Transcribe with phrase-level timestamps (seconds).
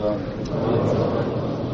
[0.00, 1.67] 嗯。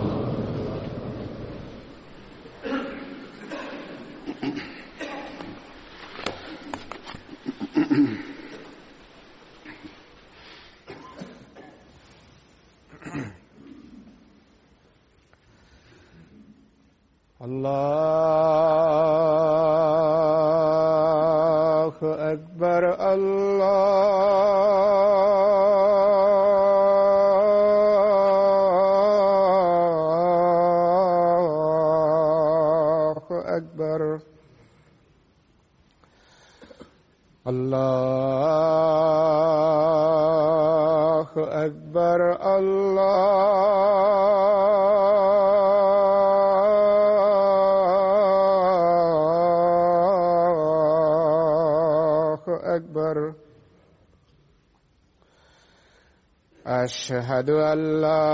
[57.34, 58.33] أشهد أن لا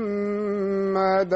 [1.01, 1.33] محمد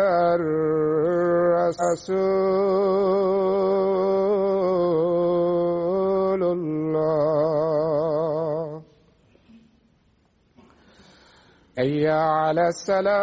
[5.86, 7.26] رسول الله.
[11.80, 13.16] أي على السلام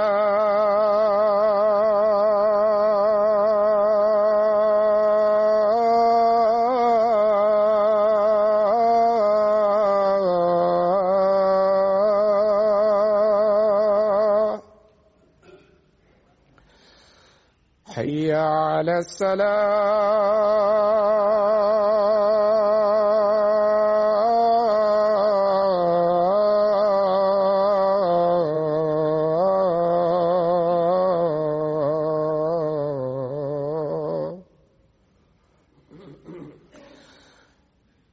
[18.83, 20.73] على الصلاة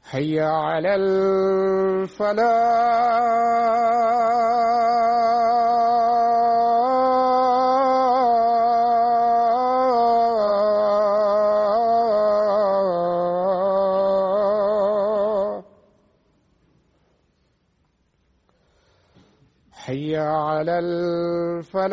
[0.03, 2.58] حي على الفلاح.
[19.89, 21.89] حي على الفلاح.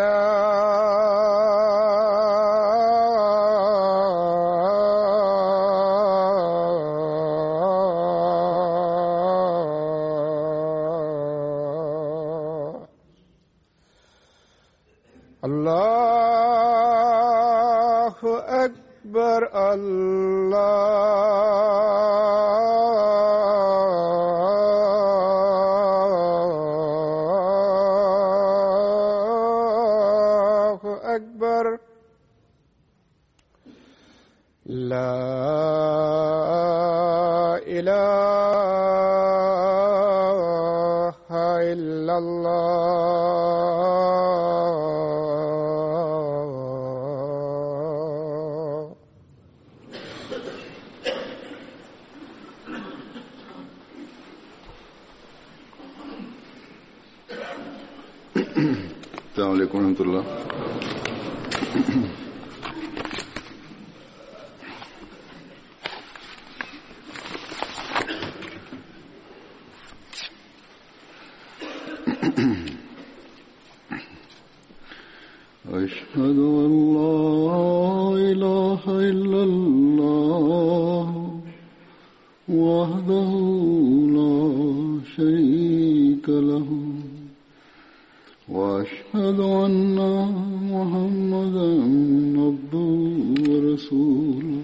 [93.77, 94.63] رسولا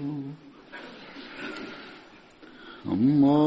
[2.91, 3.42] أما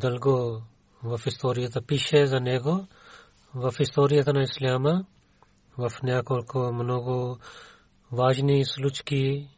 [0.00, 0.62] дълго
[1.02, 2.86] в историята пише за него.
[3.54, 5.04] В историята на Исляма,
[5.78, 7.38] в няколко много
[8.12, 9.48] важни случки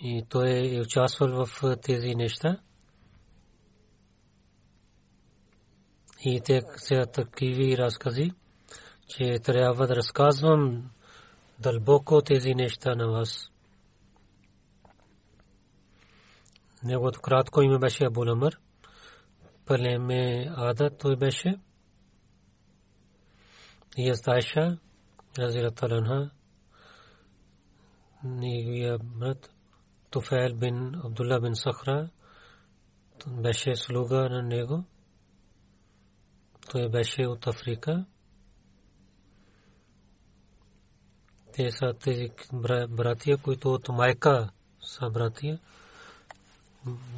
[0.00, 2.58] и той е участвал в тези неща.
[6.24, 8.32] И те са такива разкази,
[9.08, 10.90] че трябва да разказвам
[11.58, 13.50] дълбоко тези неща на вас.
[16.84, 18.24] Неговото кратко име беше Абу.
[19.66, 21.58] Племе Ада той беше.
[23.96, 24.78] И Астайша,
[25.38, 26.30] Разира Таланха,
[28.24, 29.50] неговия брат
[30.10, 32.10] Туфайл бин Абдулла бин Сахра,
[33.28, 34.84] беше слуга на него.
[36.70, 38.06] Той беше от Африка.
[41.52, 42.30] Те са тези
[42.88, 45.60] братия, които от майка са братия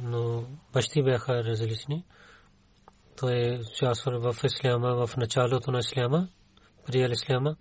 [0.03, 0.43] но
[0.73, 2.05] бащи бяха различни.
[3.19, 6.27] Той е участвал в Исляма, в началото на Исляма,
[6.85, 7.55] приел Исляма.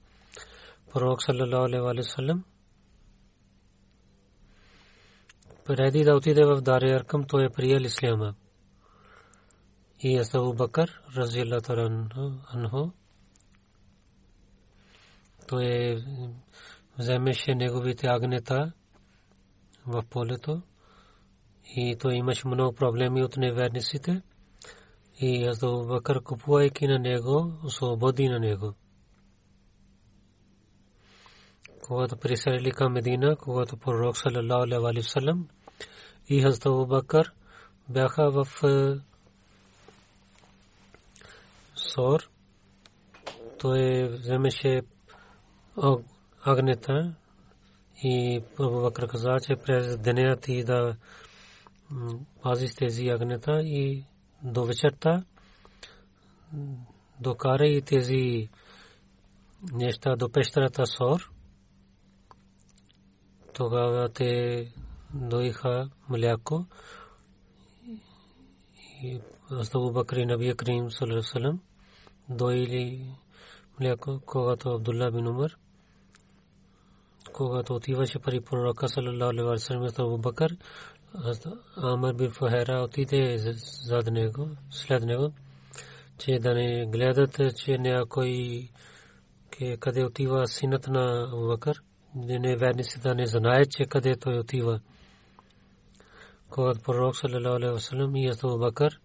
[0.92, 2.44] Пророк саллалаху алейхи ва саллям
[5.64, 8.34] преди да отиде в Дария Аркам, той е приел Исляма.
[10.00, 11.72] И Абу Бакър, разилата
[12.54, 12.90] анху,
[15.48, 16.04] той
[16.98, 18.72] вземеше неговите агнета
[19.86, 20.62] в полето
[21.76, 24.22] и той имаше много проблеми от неверниците
[25.20, 28.74] и Азда Бакър купувайки на него, освободи на него.
[31.82, 35.48] Когато приселили към Медина, когато пророк саллалаху алейхи ва саллям
[36.28, 37.32] и Хазрат Бакър
[37.88, 38.46] бяха в
[41.76, 42.20] Сор,
[43.58, 44.82] той вземеше
[46.44, 47.14] агнета
[48.02, 50.96] и Абу Бакър каза, че през деня ти да
[52.42, 54.04] пази тези агнета и
[54.42, 55.24] до вечерта
[57.20, 58.48] докара и тези
[59.72, 61.30] неща до пещерата Сор.
[63.54, 64.72] Тогава те
[65.14, 66.66] доиха мляко
[69.02, 69.20] и
[69.50, 71.60] Астабу Бакри Набия Крим Салам
[72.28, 73.14] доили
[73.80, 75.56] мляко, когато Абдулла бин Умар
[77.32, 80.56] когато отиваше при пророка саллалаху алейхи ва саллям Абу Бакър
[81.76, 83.38] Амар бин Фухайра отиде
[83.84, 85.32] зад него, след него,
[86.18, 88.68] че да не гледат, че някой
[89.80, 91.82] къде отива синът на Абубакър,
[92.14, 94.80] не верници да не знае, че къде той отива.
[96.50, 99.00] Когато пророк саллалаху алейхи вассалам и Абубакър,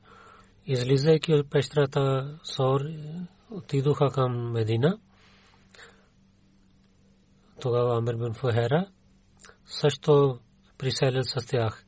[0.66, 2.82] излизайки от пещерата Сор,
[3.52, 5.00] отидоха към Медина.
[7.62, 8.88] Тогава Амир бин Фухайра
[9.66, 10.40] също
[10.78, 11.83] приселил с тях.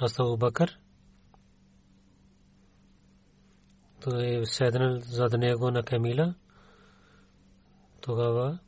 [0.00, 0.78] Абу Бакър.
[4.00, 6.34] Той е седнал зад него на камила.
[8.00, 8.58] Тогава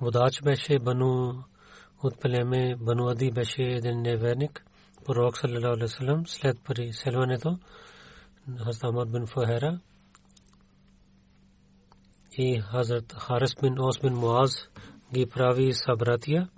[0.00, 1.44] водач беше Бану
[2.02, 4.64] от племе Бану Ади беше един неверник.
[5.04, 7.58] Пророк саллалаху алейхи вассалам след преселването
[8.48, 9.80] на Хазрат бин Фухайра
[12.32, 14.68] и Хазрат Харис бин Ос бин Муаз
[15.14, 16.48] ги прави събратия.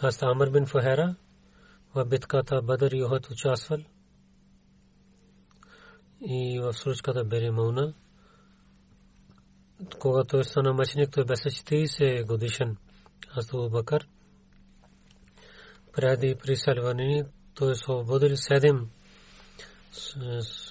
[0.00, 1.14] Хаста Амр бин Фахера
[1.94, 3.78] в битката Бадър и Охот участвал
[6.20, 7.94] и в случката Беремауна.
[9.98, 12.76] Когато той стана мъченик, той беше 40 годишен.
[13.28, 14.08] Хазрат Бакър
[15.92, 18.90] преди присалване той освободил седем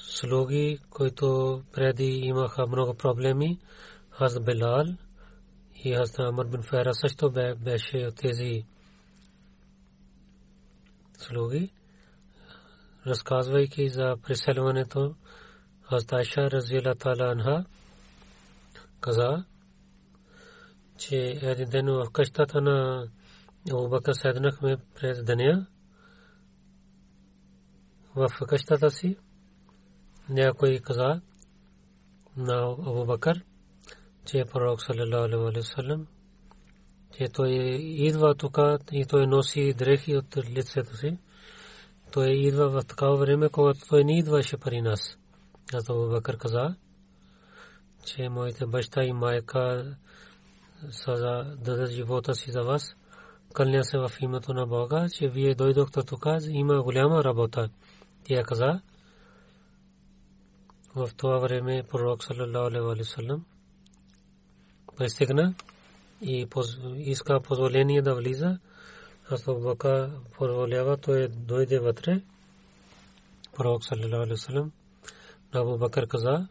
[0.09, 3.59] слуги, които преди имаха много проблеми.
[4.09, 4.85] Хаз Белал
[5.83, 7.31] и Хаз Амр бин Фера също
[7.63, 8.65] беше от тези
[11.21, 11.73] слуги.
[13.07, 15.15] Разказвайки за преселването,
[15.81, 17.65] Хаз Айша развила тала анха
[18.99, 19.45] каза,
[20.97, 23.07] че един ден в къщата на
[23.71, 25.67] Абу Бакър седнахме през деня
[28.15, 29.17] в къщата си.
[30.29, 31.21] Някой каза
[32.37, 33.45] на Абу Бакър,
[34.25, 36.07] че е пророк саллалаху алейхи васалам,
[37.19, 38.57] че той идва тук
[38.91, 41.17] и той носи дрехи от лицето си.
[42.11, 45.17] Той идва в такава време, когато той не идваше при нас.
[45.73, 46.75] Абу Бакър каза,
[48.05, 49.95] че моите баща и майка
[50.91, 52.95] са да дадат живота си за вас.
[53.53, 57.69] Кълня се в името на Бога, че вие дойдохте тук, има голяма работа.
[58.23, 58.81] Тя каза,
[60.95, 63.45] в това време пророк саллалаху алейхи васалам
[64.97, 65.53] пристигна
[66.21, 66.47] и
[66.97, 68.59] иска позволение да влиза.
[69.29, 72.21] Аз Бака позволява, той дойде вътре.
[73.55, 74.71] Пророк саллалаху алейхи
[75.51, 76.47] Абу Бакър каза,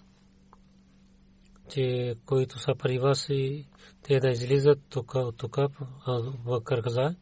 [1.68, 3.66] че които са при вас и
[4.02, 5.58] те да излизат тук тук.
[6.44, 7.14] Бакър каза,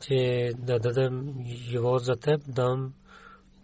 [0.00, 2.92] че да дадем живот за теб, дам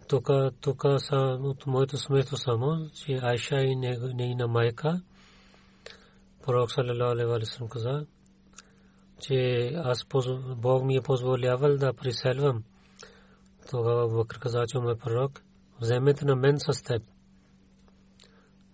[0.07, 0.29] тук,
[0.61, 3.75] тук са от моето семейство само, че Айша и
[4.15, 5.01] нейна майка,
[6.45, 8.05] пророк саллалаху алейхи ва саллям каза,
[9.21, 10.05] че аз
[10.55, 12.63] Бог ми е позволявал да приселвам.
[13.69, 15.41] Тогава Бакр каза, че мой пророк,
[15.81, 17.03] вземете на мен с теб.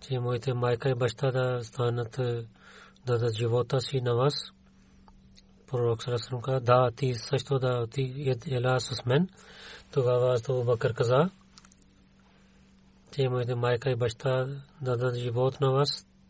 [0.00, 2.44] Че моите майка и баща да станат да
[3.06, 4.34] дадат живота си на вас.
[5.66, 9.28] Пророк саллалаху каза, да, ти също да ти ела с мен.
[9.92, 11.30] Тогава Абу Бакър каза,
[13.12, 14.46] че моите майка и баща
[14.82, 16.06] дадат живот на вас.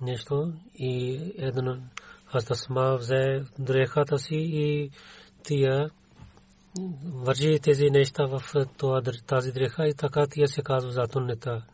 [0.00, 1.76] нещо и едно
[2.26, 4.90] Хастасма взе дрехата си и
[5.42, 5.90] тия
[7.04, 8.42] вържи тези неща в
[9.26, 11.64] тази дреха и така тия се казва затоннета.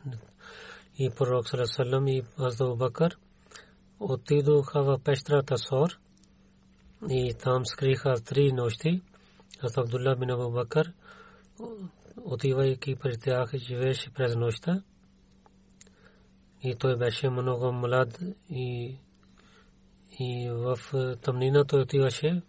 [0.99, 3.17] И пророк Салесалам и Азда Бакър
[4.01, 5.99] отидоха в пещерата Сор
[7.11, 9.03] и там скриха три нощи.
[9.63, 10.93] Аз Абдулла бин Абу Бакър
[12.25, 14.83] отивайки при тях, живееше през нощта.
[16.63, 18.19] И той беше много млад
[18.51, 18.97] и,
[20.19, 20.79] и в
[21.23, 22.43] тъмнина той отиваше.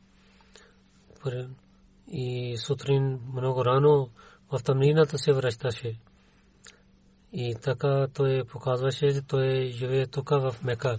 [2.07, 4.09] И сутрин много рано
[4.51, 5.95] в тъмнината се връщаше.
[7.33, 10.97] И така той показваше, че той живее тук в Мека.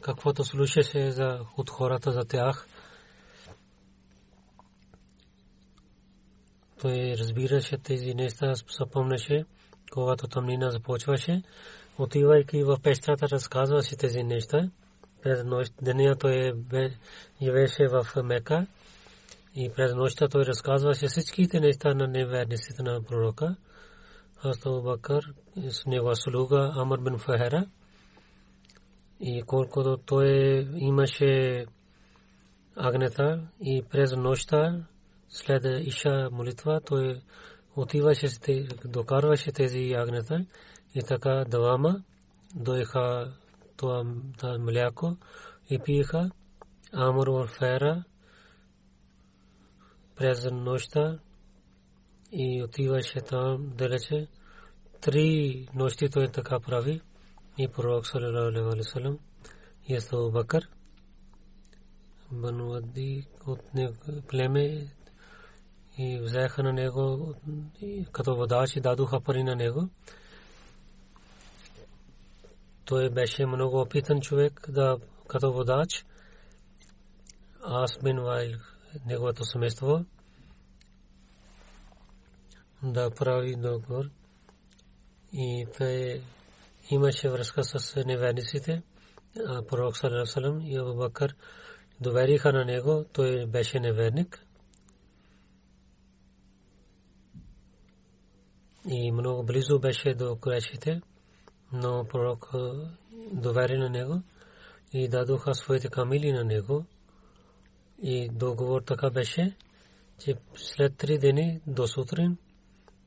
[0.00, 2.66] Каквото слушаше за, от хората за тях–
[6.80, 9.44] той разбираше тези неща, запомнеше,
[9.92, 11.42] когато тъмнина започваше,
[11.98, 14.70] отивайки в пещерата, разказваше тези неща.
[15.22, 16.52] През нощ, деня той
[17.42, 18.66] живееше в Мека
[19.54, 23.56] и през нощта той разказваше всичките неща на неверниците на пророка.
[24.36, 25.34] Хастав Бакър
[25.70, 27.66] с негова слуга Амр бин Фахера
[29.20, 30.28] и колкото той
[30.76, 31.64] имаше
[32.76, 34.86] агнета и през нощта
[35.28, 37.20] след Иша молитва той
[37.76, 38.26] отиваше,
[38.84, 40.46] докарваше тези ягнета
[40.96, 42.02] и така двама
[42.54, 43.32] доеха
[43.76, 44.04] това
[44.58, 45.16] мляко
[45.70, 46.30] и пиеха.
[46.92, 48.04] Амор в фера
[50.16, 51.18] през нощта
[52.32, 54.28] и отиваше там далече.
[55.00, 57.00] Три нощи той така прави
[57.58, 59.18] и пророк саллалаху алейхи васалам
[59.88, 60.68] и Абу Бакър
[62.32, 63.60] Бану Ади от
[64.28, 64.86] племе
[65.98, 67.34] и взеха на него
[68.12, 69.88] като водач дадоха пари на него.
[72.86, 76.04] Той беше много опитан човек да като водач.
[77.62, 78.58] Аз бин Вайл,
[79.06, 80.04] неговото семейство,
[82.82, 84.04] да прави договор.
[85.32, 86.22] И той
[86.90, 88.82] имаше връзка с неверниците.
[89.68, 91.34] Пророк Салам и Абу Бакър
[92.00, 93.04] довериха на него.
[93.12, 94.46] Той беше неверник.
[98.88, 101.00] и много близо беше до Курешите.
[101.72, 102.50] Но пророк
[103.32, 104.22] довери на него
[104.92, 106.84] и дадоха своите камили на него.
[108.02, 109.56] И договор така беше,
[110.18, 112.36] че след три дни до сутрин,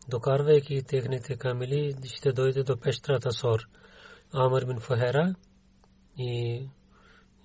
[0.07, 3.59] докарвайки техните камили, ще дойде до пещерата Сор.
[4.33, 5.35] Амар бин Фахера
[6.17, 6.63] и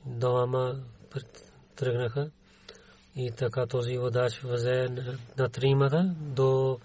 [0.06, 0.80] до Ама
[1.76, 2.30] тръгнаха.
[3.16, 4.88] И така този водач възе
[5.38, 6.78] на тримата до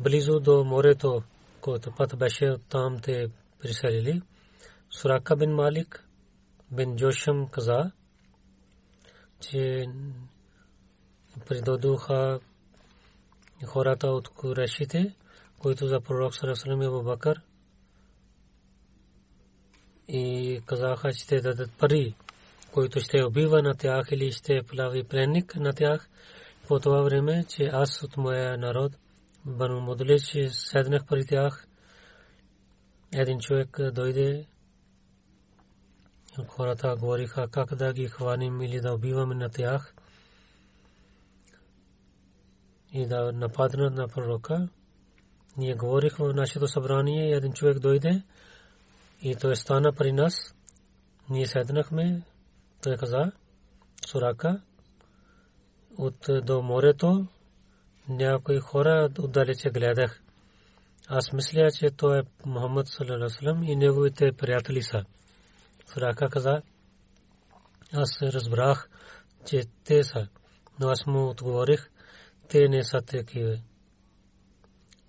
[0.00, 1.22] близо до морето,
[1.60, 3.28] който път беше там те
[3.66, 4.22] приселили.
[4.90, 6.08] Сурака бин Малик
[6.70, 7.90] бин Джошам каза,
[9.40, 9.86] че
[11.48, 12.40] придодуха
[13.66, 15.14] хората от Курешите,
[15.58, 17.40] които за пророк Сарасалам и Бакър
[20.08, 22.14] и казаха, че ще дадат пари,
[22.72, 26.08] които ще убива на тях или ще плави пленник на тях.
[26.68, 28.92] По това време, че аз от моя народ,
[29.44, 31.65] Бану Мудлич, седнах при тях,
[33.20, 34.46] един човек дойде
[36.44, 39.94] хората говориха как да ги хваним или да убиваме на тях
[42.92, 44.68] и да нападнат на пророка.
[45.56, 48.22] Ние говорихме в нашето събрание и един човек дойде
[49.22, 50.54] и той стана при нас.
[51.30, 52.22] Ние седнахме,
[52.82, 53.32] той каза,
[54.06, 54.60] Сурака,
[55.98, 57.26] от до морето
[58.08, 60.22] някои хора отдалече гледах.
[61.08, 65.04] Аз мисля, че той е Мухаммад салалалаху и неговите приятели са.
[65.92, 66.62] Сурака каза,
[67.92, 68.88] аз разбрах,
[69.46, 70.28] че те са,
[70.80, 71.90] но аз му отговорих,
[72.48, 73.58] те не са такива.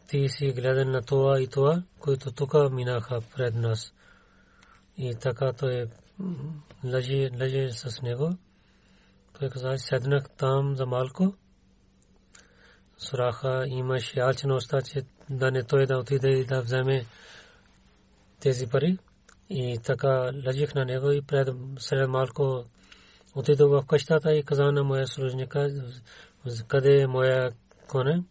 [0.07, 3.93] Ти си гледан на това и това, които тук минаха пред нас.
[4.97, 5.87] И така той
[6.83, 8.37] лъжи, лъжи с него.
[9.39, 11.33] Той каза, седнах там за малко.
[12.97, 17.05] Сураха имаше алчеността, че да не той да отиде и да вземе
[18.39, 18.97] тези пари.
[19.49, 22.65] И така лъжих на него и пред сред малко
[23.35, 25.69] отидох в къщата и каза на моя служника,
[26.67, 27.51] къде е моя
[27.87, 28.23] коне.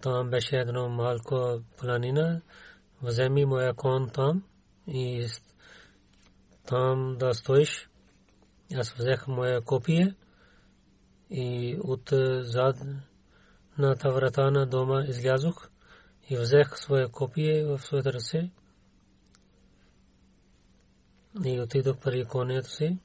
[0.00, 2.40] Там беше едно малко планина.
[3.02, 4.42] Вземи моя кон там
[4.86, 5.26] и
[6.66, 7.88] там да стоиш.
[8.74, 10.14] Аз взех моя копие
[11.30, 12.76] и от зад
[13.78, 15.68] на врата на дома излязох
[16.30, 18.50] и взех своя копие в своята ръце
[21.44, 22.98] и отидох при конето си.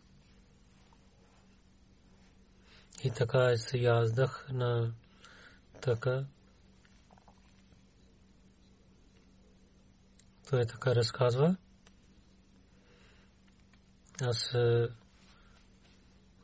[3.03, 4.93] И така се яздах на
[5.81, 6.25] така.
[10.49, 11.55] Той така разказва.
[14.21, 14.55] Аз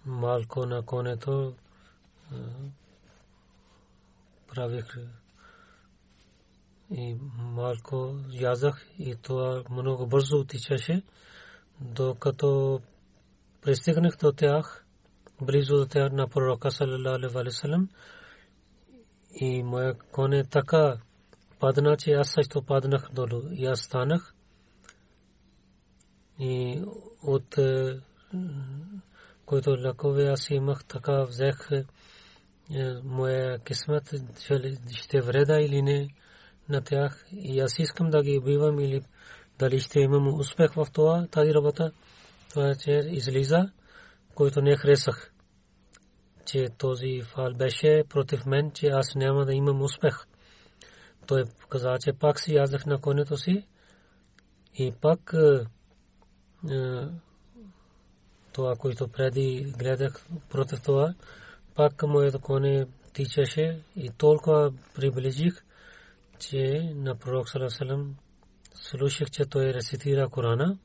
[0.06, 1.56] малко на конето
[4.48, 4.86] правих
[6.92, 11.02] и малко язах и това много бързо отичаше
[11.82, 12.82] докато
[13.62, 14.86] пристигнах до тях,
[15.42, 17.88] близо до тях на пророка саллалаху алейхи
[19.40, 20.98] и моя коне така
[21.60, 24.34] падна, че аз също паднах долу и аз станах
[26.40, 26.82] и
[27.24, 27.56] от
[29.46, 31.70] който лакове аз имах така взех
[33.04, 34.14] моя кисмет,
[34.92, 36.10] ще вреда или не
[36.70, 39.02] на тях и аз искам да ги убивам или
[39.60, 41.92] дали ще имам успех в това, тази работа.
[42.50, 43.72] Това е, че излиза,
[44.36, 45.32] който не харесах.
[46.46, 50.26] Че този фал беше против мен, че аз няма да имам успех.
[51.28, 53.68] Той каза, че пак си яздах на конето си
[54.74, 55.66] и пак е,
[56.74, 57.08] е,
[58.54, 61.14] това, което преди гледах против това,
[61.76, 65.64] пак моето коне тичаше и толкова приближих,
[66.40, 68.16] че на пророк Салесалам
[68.74, 70.78] слушах, че той рецитира Корана.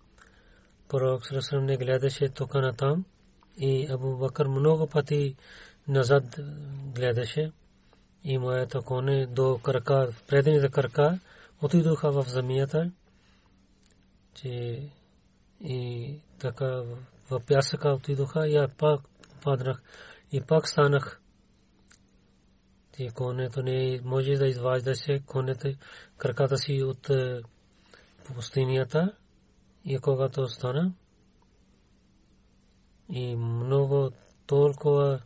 [0.89, 3.05] Пророк Срасрам не гледаше тук на там
[3.57, 5.37] и Абу Бакър много пъти
[5.89, 6.25] назад
[6.95, 7.53] гледаше
[8.25, 11.19] и моята коне до крака, предните крака
[11.63, 12.91] отидоха в земята,
[14.35, 14.83] че
[15.61, 16.83] и така
[17.31, 19.01] в пясъка отидоха и пак
[19.43, 19.83] паднах
[20.33, 21.22] и пак станах.
[22.99, 25.77] И конето не може да изважда се конете
[26.19, 27.11] краката си от
[28.25, 29.13] пустинята
[29.85, 30.93] и когато стана
[33.09, 34.11] и много
[34.47, 35.21] толкова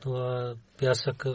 [0.00, 1.26] това пясък,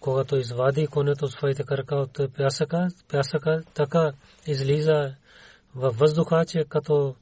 [0.00, 4.12] когато извади конето своите крака от пясъка, пясъка така
[4.46, 5.14] излиза
[5.74, 7.14] във въздуха, че като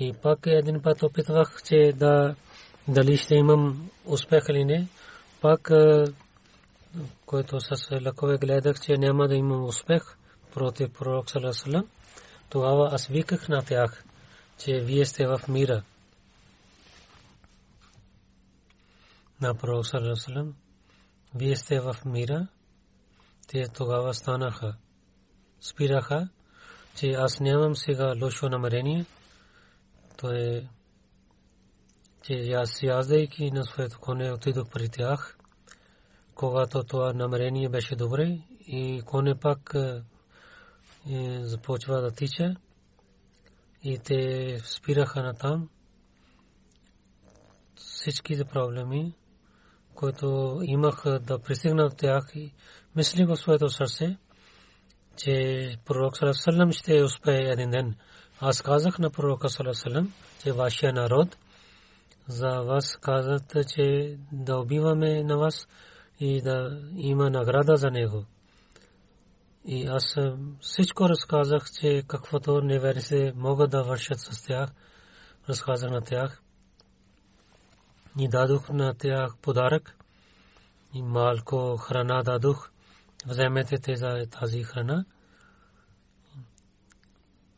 [0.00, 2.34] и пак един път опитвах, че да
[2.88, 4.88] дали ще имам успех или не.
[5.40, 5.70] Пак
[7.26, 10.02] който с лъкове гледах, че няма да имам успех
[10.54, 11.88] против пророк Салесалам,
[12.48, 14.04] тогава аз виках на тях,
[14.58, 15.82] че вие сте в мира.
[19.40, 20.54] На пророк Салесалам,
[21.34, 22.46] вие сте в мира,
[23.48, 24.74] те тогава станаха,
[25.60, 26.28] спираха,
[26.96, 29.06] че аз нямам сега лошо намерение,
[30.20, 30.68] то е,
[32.22, 35.38] че аз яздайки на своето коне отидох при тях,
[36.34, 40.02] когато това намерение беше добре и коне пак е,
[41.40, 42.56] започва да тича
[43.82, 45.68] и те спираха на там
[47.74, 49.14] всичките проблеми,
[49.94, 52.52] които имах да пристигна от тях и
[52.96, 54.16] мислих в своето сърце,
[55.16, 57.96] че пророк Салам ще успее един ден.
[58.42, 61.36] Аз казах на пророка Салам, че вашия народ
[62.28, 65.68] за вас казат, че да убиваме на вас
[66.20, 68.24] и да има награда за него.
[69.64, 70.16] И аз
[70.60, 74.70] всичко разказах, че каквото неверите могат да вършат с тях,
[75.48, 76.42] разказах на тях.
[78.18, 79.96] И дадох на тях подарък
[80.94, 82.70] и малко храна дадох.
[83.26, 85.04] Вземете те за тази храна.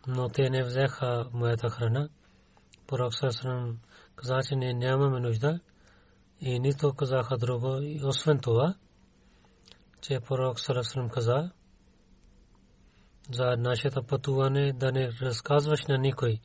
[0.06, 2.08] Но те не взеха моята храна.
[2.86, 3.78] Пророк Сърсърм
[4.16, 5.60] каза, че не нямаме нужда.
[6.40, 7.78] И нито казаха друго.
[7.82, 8.74] И освен това,
[10.00, 11.50] че пророк Сърсърм каза,
[13.30, 16.38] за нашето пътуване да не разказваш на никой.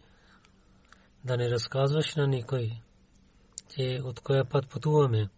[1.23, 2.71] Да не разказваш на никой,
[3.75, 5.29] че от коя път пътуваме.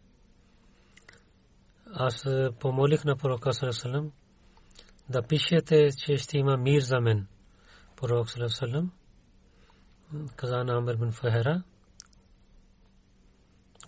[1.93, 2.27] Аз
[2.59, 4.11] помолих на пророка Сарасалам
[5.09, 7.27] да пишете, че ще има мир за мен.
[7.99, 8.91] Пророк Сарасалам
[10.35, 11.63] каза на Амир бин Фахера,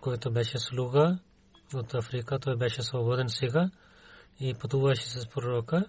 [0.02, 1.19] който беше слуга
[1.74, 3.71] от Африка, той беше свободен сега
[4.39, 5.86] и пътуваше с пророка.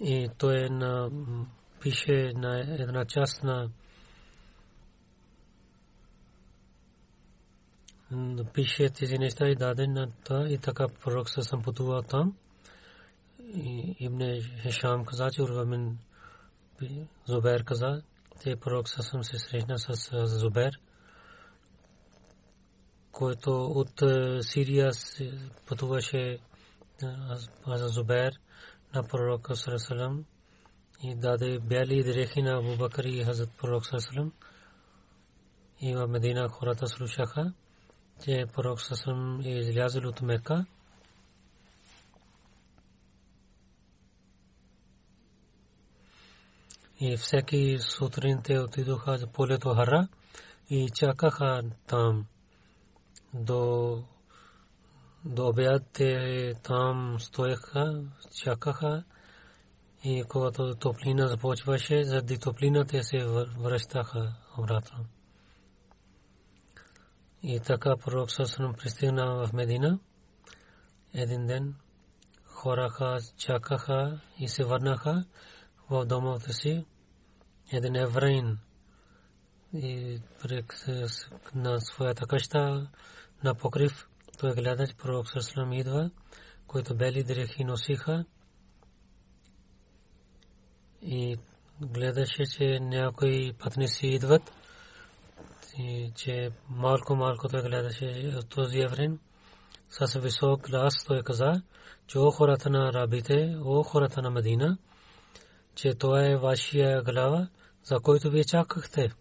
[0.00, 1.10] И той на,
[1.80, 3.70] пише на една част на
[8.52, 12.36] пише тези неща и даде на това и така пророк се съм пътувал там.
[13.54, 14.22] И Ибн
[14.62, 15.98] Хишам каза, че Урвамин
[17.26, 18.02] Зубер каза,
[18.42, 20.80] че пророк се съм се срещна с Зубер,
[23.12, 24.02] който от
[24.40, 24.90] Сирия
[25.66, 26.38] пътуваше
[27.66, 28.32] за Зубер
[28.94, 30.24] на пророка Сарасалам
[31.02, 34.32] и даде бяли дрехи на Абу Бакър и Хазрат пророк Сарасалам.
[35.80, 37.52] И в Медина хората слушаха,
[38.22, 40.66] че пророк Сарасалам е излязъл от Мека.
[47.00, 50.08] И всеки сутрин те отидоха за полето Хара
[50.70, 52.26] и чакаха там
[53.34, 54.02] до
[55.24, 58.02] до обяд те там стоеха,
[58.42, 59.04] чакаха
[60.04, 63.24] и когато топлина започваше, заради топлина те се
[63.58, 65.04] връщаха обратно.
[67.46, 69.98] И така пророк Сасанам пристигна в Медина.
[71.14, 71.74] Един ден
[72.44, 75.24] хораха, чакаха и се върнаха
[75.90, 76.86] в домовете си.
[77.72, 78.58] Един еврейн
[79.74, 80.20] и
[81.54, 82.90] на своята къща
[83.44, 86.10] на покрив той гледа, че пророк Сърслам идва,
[86.66, 88.24] който бели дрехи носиха
[91.02, 91.36] и
[91.80, 94.52] гледаше, че някои пътници идват
[95.78, 99.18] и че малко малко той гледаше този еврен
[99.90, 101.62] с висок глас той каза,
[102.06, 104.78] че о хората на рабите, о хората на Медина,
[105.74, 107.48] че това е вашия глава,
[107.84, 109.12] за който вие чакахте.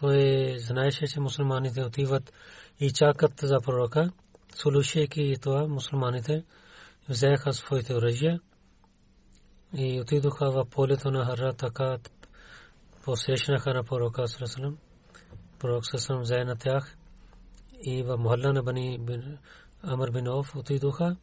[0.00, 2.32] Той знаеше, че мусулманите отиват
[2.80, 4.10] и чакат за пророка,
[4.54, 6.44] слушайки това мусулманите
[7.08, 8.40] взеха своите оръжия
[9.76, 11.98] и отидоха в полето на Хара, така
[13.04, 14.78] посещнаха на пророка Сарасалам.
[15.60, 16.96] Пророк Сарасалам взе на тях
[17.82, 18.98] и в махалла на Бани
[19.82, 21.16] Амр бин Оф отидоха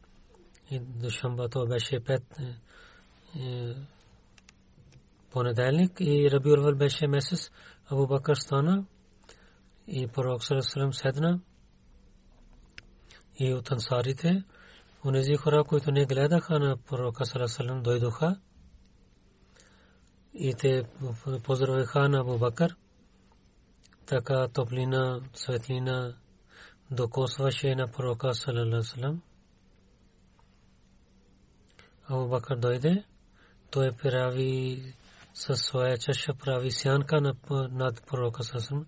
[0.72, 2.24] и до Шамба то беше пет
[5.32, 7.52] понеделник и Рабиул беше месец
[7.90, 8.86] Абу Бакър стана
[9.88, 11.40] и пророк Сарасалам седна
[13.40, 14.44] и от ансарите,
[15.06, 18.40] онези хора, които не гледаха на пророка Сарасалам, дойдоха
[20.34, 20.84] и те
[21.44, 22.76] поздравиха на Абу Бакър.
[24.08, 26.14] Така топлина, светлина
[26.92, 29.22] докосваше на пророка Салалалам.
[32.10, 33.04] Абу Бакър дойде,
[33.72, 34.84] той прави
[35.34, 38.86] със своя чаша прави сянка над пророка Салалалам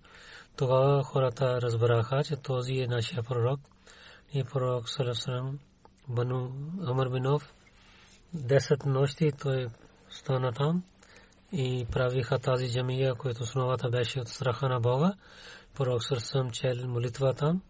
[0.56, 3.60] Тогава хората разбраха, че този е нашия пророк.
[4.32, 5.58] И пророк Салесалам
[6.08, 6.52] Бану
[6.86, 7.54] Амар Бинов
[8.36, 9.68] 10 нощи той
[10.10, 10.82] стана там
[11.52, 15.14] и правиха тази джамия, която основата беше от страха на Бога.
[15.74, 17.62] Пророк Салесалам чел молитва там.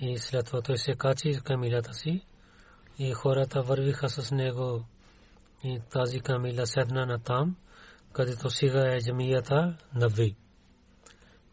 [0.00, 2.26] И след това той се качи камилата си.
[2.98, 4.84] И хората вървиха с него.
[5.64, 7.56] И тази камила седна на там,
[8.12, 10.36] където сега е джамията Нави.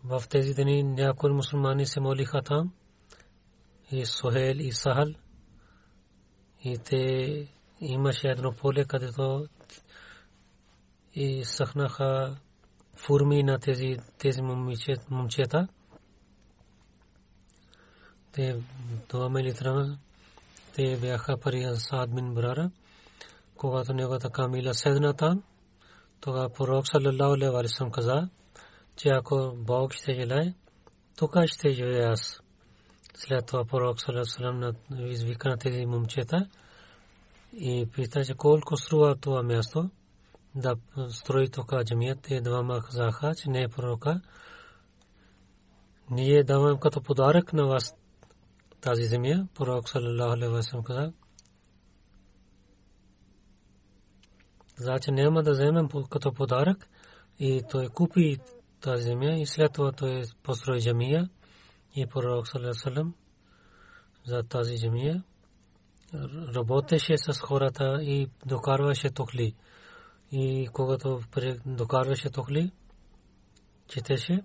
[0.03, 2.73] В тези дни някои мусулмани се молиха там.
[3.91, 5.07] И Сухел и Сахал
[6.63, 7.47] и те
[7.81, 9.47] имаше едно поле, където
[11.15, 12.37] и съхнаха
[12.95, 14.41] форми на тези, тези
[15.09, 15.67] момчета.
[18.31, 18.61] Те
[19.07, 19.97] това литра,
[20.75, 22.71] те бяха пари Саад бин Брара.
[23.55, 25.43] Когато неговата камила седна там,
[26.19, 28.29] тогава пророк саллаллаху алейхи ва каза,
[28.95, 30.53] че ако Бог ще желае,
[31.17, 32.41] тук ще живея аз.
[33.13, 36.47] След това пророк саллаллаху извика на тези момчета
[37.53, 39.89] и пита, че колко струва това място
[40.55, 40.75] да
[41.09, 42.21] строи тук джамият.
[42.21, 44.21] Те двама казаха, че не е пророка.
[46.09, 47.95] Ние давам като подарък на вас
[48.81, 49.47] тази земя.
[49.55, 51.13] Пророк саллаллаху алейхи ва каза,
[54.77, 56.89] Значи няма да вземем като подарък
[57.39, 58.37] и той купи
[58.81, 61.29] тази земя и след това той построи джамия
[61.95, 63.11] и пророк саллаллаху
[64.25, 65.23] за тази джамия
[66.55, 69.55] работеше с хората и докарваше тухли.
[70.31, 71.21] И когато
[71.65, 72.71] докарваше тухли,
[73.87, 74.43] четеше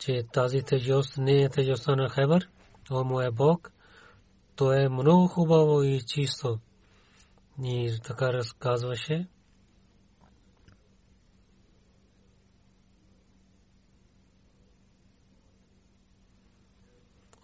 [0.00, 2.50] че тази тежост не е тежостта на Хебър,
[2.90, 3.72] о моя Бог,
[4.56, 6.58] то е много хубаво и чисто.
[7.62, 9.28] И така разказваше.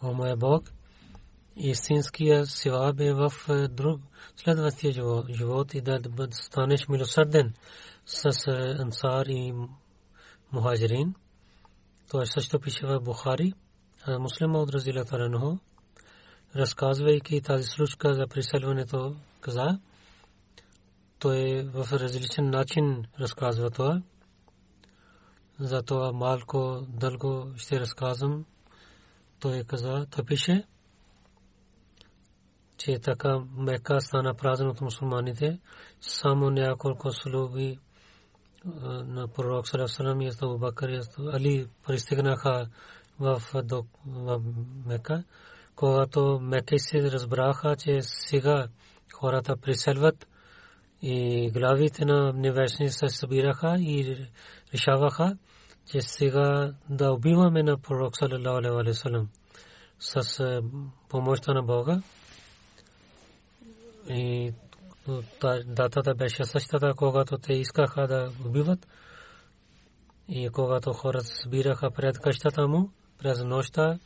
[0.03, 0.73] О моя Бог,
[1.57, 4.01] истинския сиваб е в е, друг
[4.37, 4.93] следващия
[5.31, 7.55] живот и да станеш милосърден
[8.07, 9.55] с е, ансар и
[10.53, 11.15] мухаджирин.
[12.09, 13.53] Това също пише в Бухари.
[14.19, 15.59] Муслима от Разилата Ранхо
[16.57, 19.79] разказвайки тази случка за преселването, каза,
[21.19, 24.03] той в различен начин разказва това.
[25.61, 28.45] Затова малко дълго ще разказвам.
[29.41, 30.65] Той каза, той пише,
[32.79, 35.59] че така Мека стана празен от мусулманите.
[36.01, 37.79] Само няколко слуги
[39.07, 41.01] на пророк Салам и Абу Бакър и
[41.33, 42.69] Али пристигнаха
[43.21, 43.43] в
[44.87, 45.25] Мека
[45.77, 48.69] когато мекиси разбраха, че сега
[49.15, 50.27] хората приселват
[51.03, 54.27] и главите на невежни се събираха и
[54.75, 55.37] решаваха,
[55.91, 59.29] че сега да убиваме на пророк саллалаху алейхи вассалам
[59.99, 60.61] с е,
[61.09, 62.03] помощта на Бога.
[64.09, 64.53] И
[65.67, 68.87] датата беше същата, когато те искаха да убиват.
[70.29, 73.99] И когато хората събираха пред къщата му през нощта,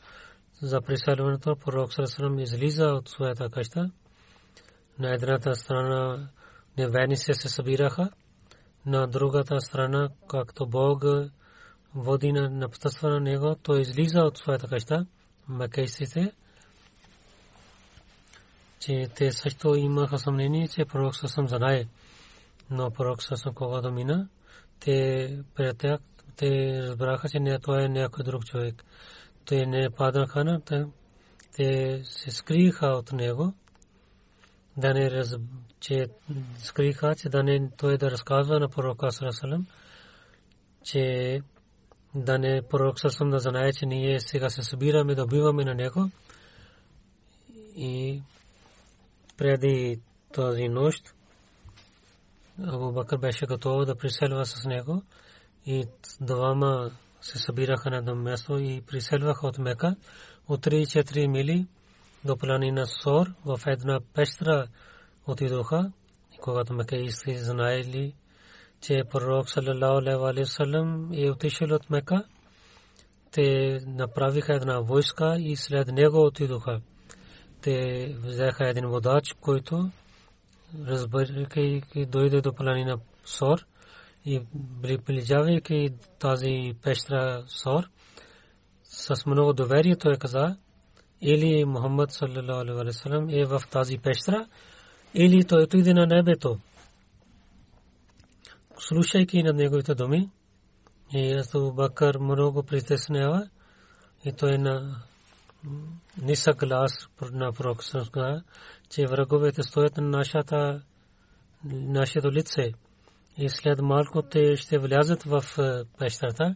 [0.61, 3.91] за преселването пророк Сарасалам излиза от своята къща.
[4.99, 6.29] На едната страна
[6.77, 8.09] неверници се събираха,
[8.85, 11.03] на другата страна, както Бог
[11.95, 15.05] води на напътства на него, той излиза от своята къща,
[15.47, 16.31] макейсите,
[18.81, 21.85] че те също имаха съмнение, че пророк Сарасалам знае.
[22.69, 24.29] Но пророк Сарасалам когато мина,
[24.79, 25.97] те приятел,
[26.35, 28.83] те разбраха, че не той е някой друг човек
[29.45, 30.61] те не паднаха на
[31.55, 33.53] те се скриха от него,
[34.77, 35.35] да не раз,
[35.79, 36.07] че
[36.57, 39.67] скриха, че да не той да разказва на пророка Сарасалам,
[40.83, 41.41] че
[42.15, 46.09] да не пророк Сарасалам да знае, че ние сега се събираме да убиваме на него.
[47.75, 48.21] И
[49.41, 49.99] преди
[50.33, 51.13] този нощ
[52.67, 55.03] Абу Бакър беше готов да приселва с него
[55.65, 55.85] и
[56.19, 59.95] двама се събираха на едно място и приселваха от Мека
[60.47, 61.67] от 3-4 мили
[62.25, 64.67] до планина Сор в една пещера
[65.27, 65.91] отидоха.
[66.35, 68.13] И когато мекаисти знаели,
[68.81, 72.23] че пророк саллалаху алейхи вассалам е отишъл от Мека,
[73.31, 76.81] те направиха една войска и след него отидоха.
[77.61, 79.91] Те взеха един водач, който
[80.87, 83.65] разбирайки дойде до планина Сор
[84.25, 84.41] и
[84.81, 87.83] приближавайки тази пещера Сор,
[88.83, 90.57] с много доверие той каза,
[91.21, 94.47] или Мухаммад саллалаху е в тази пещера,
[95.13, 96.59] или той отиде на небето.
[98.79, 100.29] слушайки на неговите думи,
[101.13, 103.49] и Азу Бакър много притеснява
[104.25, 105.03] и той на
[106.21, 107.83] нисък глас на пророк
[108.89, 110.81] че враговете стоят на нашата
[111.63, 112.71] нашето лице
[113.37, 115.43] и след малко те ще влязат в
[115.99, 116.55] пещерата.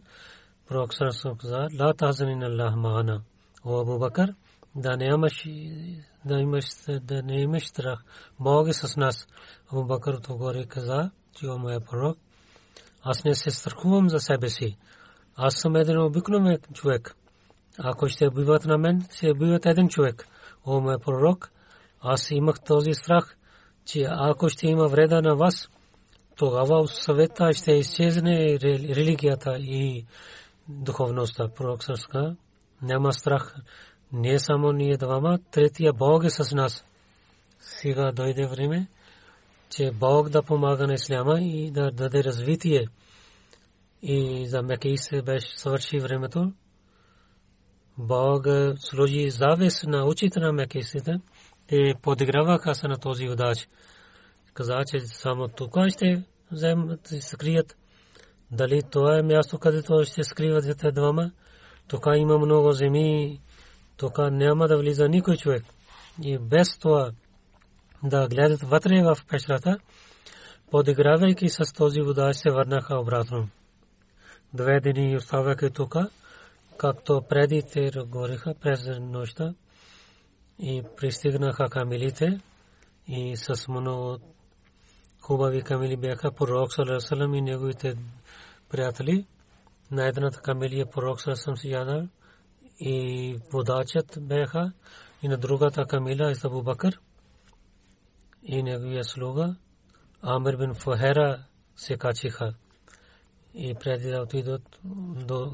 [0.68, 0.90] Пророк
[1.40, 3.22] каза, ла тазанин Аллах маана.
[3.64, 4.34] О Абу Бакър,
[4.74, 5.44] да не имаш
[6.24, 6.64] да имаш
[7.02, 8.04] да не имаш страх.
[8.40, 9.26] Бог е с нас.
[9.72, 12.18] Абу Бакър отговори каза, че о моя пророк,
[13.02, 14.76] аз не се страхувам за себе си.
[15.36, 17.16] Аз съм един обикновен човек.
[17.78, 20.26] Ако ще убиват на мен, ще убиват един човек.
[20.66, 21.50] О, мой пророк,
[22.00, 23.36] аз имах този страх,
[23.84, 25.68] че ако ще има вреда на вас,
[26.36, 30.04] тогава от съвета ще изчезне религията и
[30.68, 31.48] духовността.
[31.48, 32.36] Пророк Сърска
[32.82, 33.54] няма страх.
[34.12, 36.84] Не само ние двама, третия Бог е с нас.
[37.60, 38.86] Сега дойде време,
[39.70, 42.86] че Бог да помага на Исляма и да даде развитие.
[44.02, 46.52] И за Мекис беше свърши времето.
[47.98, 48.46] Бог
[48.78, 51.20] сложи завес на очите на Мекисите
[51.70, 53.68] и подиграваха се на този удач.
[54.54, 57.76] Каза, че само тук ще вземат и скрият.
[58.50, 61.30] Дали това е място, където ще скриват те двама?
[61.88, 63.40] Тук има много земи,
[63.96, 65.64] тук няма да влиза никой човек.
[66.22, 67.10] И без това
[68.02, 69.78] да гледат вътре в пещерата,
[70.70, 73.48] подигравайки с този вода, се върнаха обратно.
[74.54, 75.96] Две дни оставяха тук,
[76.78, 79.54] както преди те говориха през нощта
[80.58, 82.40] и пристигнаха камилите
[83.08, 84.18] и с много
[85.20, 87.96] хубави камили бяха пророк Салам и неговите
[88.68, 89.26] приятели.
[89.90, 92.08] На едната камилия пророк Салам си яда
[92.80, 94.72] и водачът бяха
[95.22, 97.00] и на другата камила е Бакър
[98.44, 99.56] и неговия слуга
[100.22, 101.44] Амир бин Фухера
[101.76, 102.54] се качиха.
[103.56, 104.80] И преди да отидат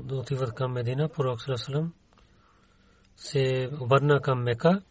[0.04, 1.92] да отиват към Медина, пророк Салам
[3.16, 4.82] се обърна към Мека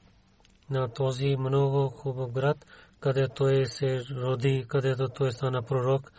[0.69, 2.65] на този много хубав град,
[2.99, 6.11] където той се роди, където той стана пророк.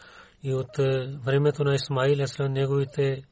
[0.43, 0.77] И от
[1.25, 3.23] времето на Исмаил, след неговите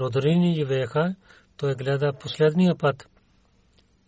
[0.00, 1.14] родорини живееха,
[1.56, 3.08] той гледа последния път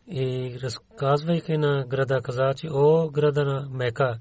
[0.08, 4.18] и разказвайки на града каза, че о града на Мека,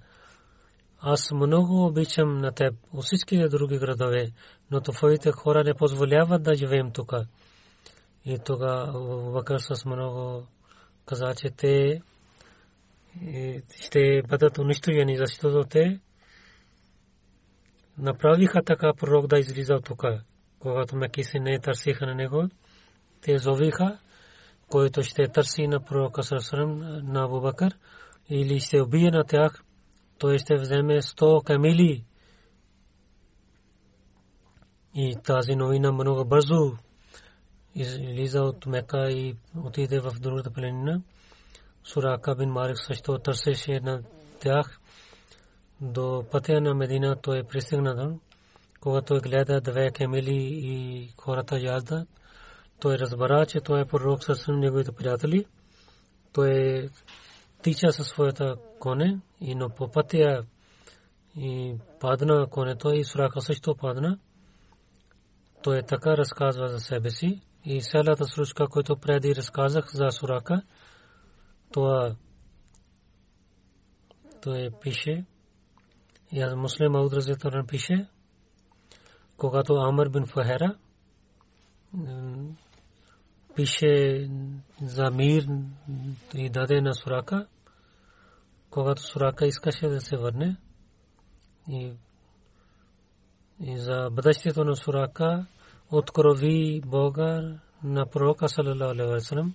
[1.05, 4.31] аз много обичам на теб, от всички други градове,
[4.71, 7.13] но твоите хора не позволяват да живеем тук.
[8.25, 8.91] И тога
[9.33, 10.47] Бакър с много
[11.05, 12.01] каза, че те
[13.81, 15.99] ще бъдат унищожени, защото те
[17.97, 20.03] направиха така пророк да излиза тук.
[20.59, 22.49] Когато Мекиси не търсиха на него,
[23.21, 23.97] те зовиха
[24.73, 27.77] който ще търси на пророка Сърсърм на Абубакър
[28.29, 29.63] или ще убие на тях,
[30.17, 32.05] той ще вземе 100 камили.
[34.95, 36.77] И тази новина много бързо
[37.75, 41.01] излиза от Мека и отиде в другата планина.
[41.83, 44.03] Сурака бин Марик също търсеше на
[44.39, 44.79] тях
[45.81, 48.19] до пътя на Медина той пристигна.
[48.79, 52.07] Когато гледа две камили и хората яздат,
[52.79, 55.45] той разбра, че той е пророк с неговите приятели.
[56.33, 56.89] Той
[57.63, 60.45] тича със своята коне и но по пътя
[61.37, 64.19] и падна конето и сурака също падна.
[65.63, 70.61] Той така разказва за себе си и селата случка, който преди разказах за сурака,
[71.71, 72.15] това
[74.41, 75.25] той пише
[76.31, 78.07] и аз муслим Аудразитарен пише,
[79.37, 80.75] когато Амр бин Фахера
[83.55, 84.29] пише
[84.81, 85.47] за мир
[86.33, 87.47] и даде на Сурака,
[88.73, 90.57] когато Сурака искаше да се върне
[91.69, 91.93] и,
[93.59, 95.45] и за бъдещето на Сурака
[95.91, 99.51] открови Бога на пророка салалаху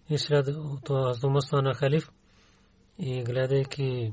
[0.09, 0.47] и след
[0.85, 2.11] това Азу стана халиф
[2.99, 4.13] и гледайки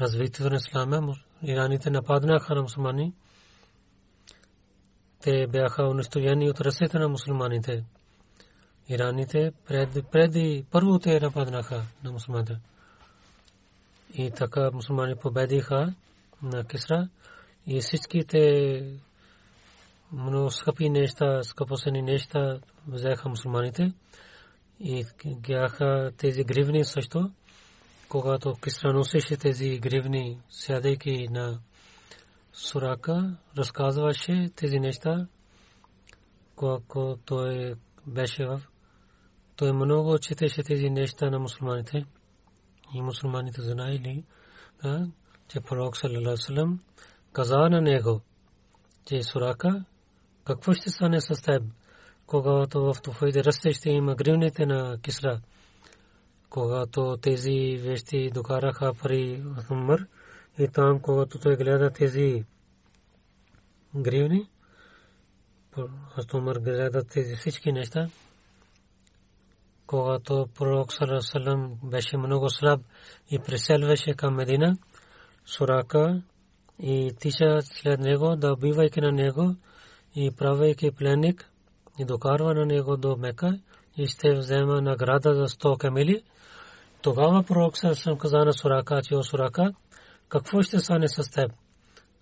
[0.00, 3.14] развитието на ислама, ираните нападнаха на мусулмани.
[5.24, 7.84] Те бяха унищожени от ръцете на мусулманите.
[8.88, 12.58] Ираните преди, преди първо те нападнаха на мусулманите.
[14.14, 15.94] И така мусулмани победиха
[16.42, 17.08] на Кисра
[17.66, 18.38] и всичките
[20.12, 22.58] много скъпи неща, скъпосени неща
[22.88, 23.92] взеха мусулманите
[24.80, 27.30] и бяха тези гривни също.
[28.08, 31.58] Когато Кисра носеше тези гривни, сядайки на
[32.56, 35.26] Сурака, разказваше тези неща,
[36.56, 37.74] когато той
[38.06, 38.62] беше в
[39.56, 42.06] той много четеше тези неща на мусулманите.
[42.94, 44.24] И мусулманите знаели,
[44.82, 45.08] да,
[45.48, 46.78] че пророк саллалаху
[47.32, 48.20] каза на него,
[49.06, 49.84] че Сурака,
[50.44, 51.62] какво ще стане с теб,
[52.26, 55.40] когато в твоите ръце ще има гривните на Кисра,
[56.48, 60.06] когато тези вещи докараха при Умар
[60.58, 62.44] и там, когато той гледа тези
[63.96, 64.48] гривни,
[66.34, 68.08] Умар гледа тези всички неща,
[69.86, 72.80] когато пророк Салам беше много слаб
[73.30, 74.76] и преселваше към Медина,
[75.46, 76.22] Сурака
[76.78, 79.54] и тича след него, да убивайки на него
[80.16, 81.50] и правейки пленник
[81.98, 83.58] и докарва на него до Мека
[83.96, 86.22] и ще взема награда за 100 камили.
[87.02, 89.74] Тогава пророк Салам каза на Сурака, че о Сурака,
[90.28, 91.52] какво ще стане с теб?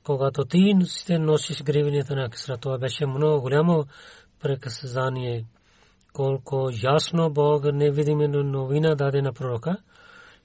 [0.05, 3.85] Когато ти ще носиш гривните на Кисра, това беше много голямо
[4.41, 5.45] преказание
[6.13, 9.77] колко ясно Бог невидимена новина даде на пророка.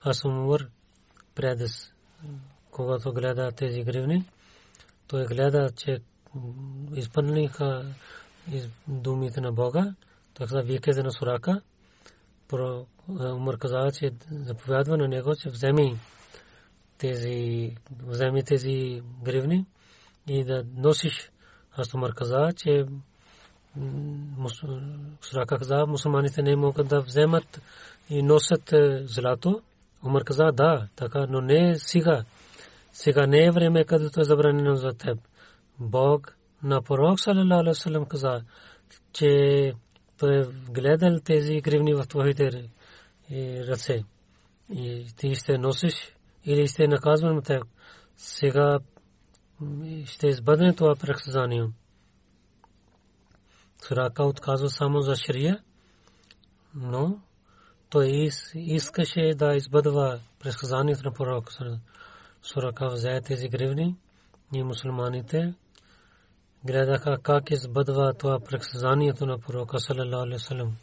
[0.01, 0.69] Аз умър
[1.35, 1.93] предес,
[2.71, 4.25] когато гледа тези гривни,
[5.07, 5.99] той гледа, че
[6.95, 7.85] изпълниха
[8.87, 9.95] думите на Бога,
[10.63, 11.61] вие каза на Сурака,
[13.09, 15.99] Умър каза, че заповядва на него, че вземи
[16.97, 19.65] тези, вземи тези гривни
[20.27, 21.31] и да носиш.
[21.75, 22.85] Аз Умър каза, че
[25.21, 27.61] Сурака каза, мусулманите не могат да вземат
[28.09, 29.61] и носят е, злато.
[30.05, 32.23] Умар каза, да, така, но не сега.
[32.93, 35.19] Сега не е време, където е забранено за теб.
[35.79, 38.41] Бог на пророк салалаху алейhi каза,
[39.13, 39.73] че
[40.17, 42.69] той е гледал тези гривни в твоите
[43.67, 44.03] ръце.
[44.73, 47.59] И ти ще носиш или ще наказвам те.
[48.17, 48.79] Сега
[50.05, 51.69] ще избъдне това прехзание.
[53.87, 55.63] Сурака отказва само за шрия,
[56.75, 57.19] но
[57.89, 61.79] той искаше да избъдва предсказанието на пророка.
[62.41, 63.95] Сурака взе тези гривни
[64.53, 65.53] и мусулманите
[66.65, 70.77] гледаха как избъдва това предсказанието на пророка салалаху алейхи васалам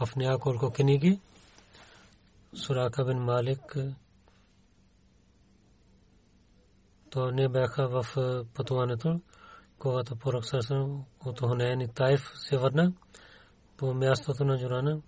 [0.00, 1.20] в няколко книги.
[2.54, 3.76] Сурака бин Малик
[7.10, 8.06] то не бяха в
[8.54, 9.20] пътуването
[9.78, 12.92] когато пророк Сърсън от Хунейн и Тайф се върна
[13.76, 15.00] по мястото на Джурана.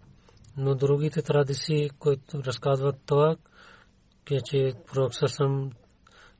[0.57, 3.37] Но другите традиции, които разказват това,
[4.45, 5.73] че пророк Сърсън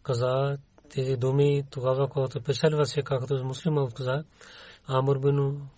[0.03, 0.59] каза
[0.91, 4.25] тези думи тогава, когато печелва се, както муслима каза,
[4.87, 5.69] Амур бин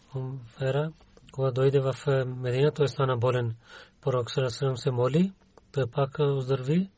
[0.58, 0.92] Фера,
[1.32, 1.94] когато дойде в
[2.26, 3.56] Медина, той стана болен.
[4.00, 5.32] Пророк Сърсън се моли,
[5.72, 6.90] той пак оздрави.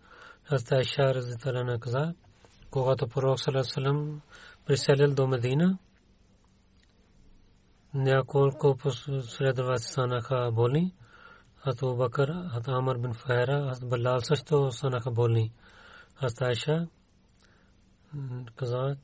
[0.51, 2.15] Аз Тайша разитала каза,
[2.73, 4.21] когато пророк Сърсън
[4.67, 5.79] преселил до Медина.
[7.95, 10.95] Няколко последователи станаха болни.
[11.65, 15.53] Ато Бакър, Ато Амар бин Файра, Ато Балал също станаха болни.
[16.17, 16.89] Аз Айша
[18.57, 18.97] каза,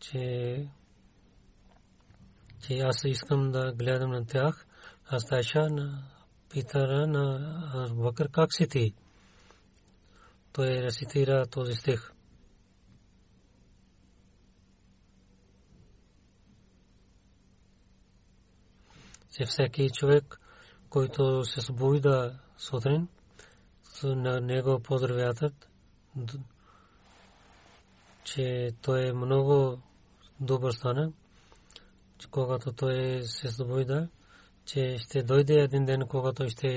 [0.00, 0.68] че
[2.60, 4.66] че аз искам да гледам на тях.
[5.08, 6.02] Аз Айша на
[6.50, 8.94] питара на Бакър как си ти?
[10.52, 12.13] Той рецитира този стих.
[19.36, 20.40] Че всеки човек,
[20.90, 23.08] който се събужда сутрин,
[24.02, 25.68] на него поздравят,
[28.24, 29.78] че той е много
[30.40, 31.12] добър стана,
[32.30, 34.08] когато той се събужда,
[34.64, 36.68] че ще дойде един ден, когато ще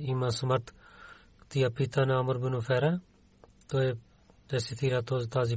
[0.00, 0.74] има смърт.
[1.48, 3.00] Тия пита на Амр бин Фера,
[3.68, 3.94] той
[4.52, 5.56] рецитира тази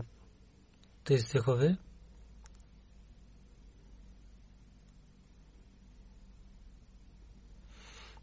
[1.03, 1.78] тези стихове.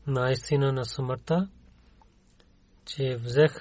[0.06, 1.48] Наистина на смъртта,
[2.84, 3.60] че взех,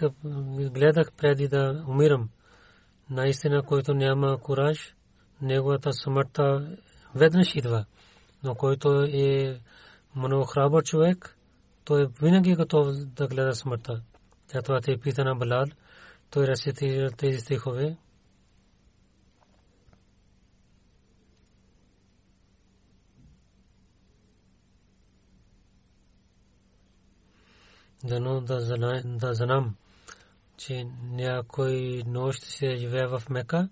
[0.71, 2.29] гледах преди да умирам.
[3.09, 4.95] Наистина, който няма кураж,
[5.41, 6.77] неговата смъртта
[7.15, 7.85] веднъж идва.
[8.43, 9.59] Но който е
[10.15, 11.37] много храбър човек,
[11.85, 14.01] той е винаги готов да гледа смъртта.
[14.53, 15.65] Затова те пита на Балал,
[16.29, 17.97] той рецитира тези стихове.
[28.07, 29.75] Дано да, зна, да знам,
[30.57, 33.69] че някой нощ се живее в Мека